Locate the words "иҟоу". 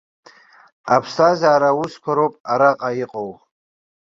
3.03-3.31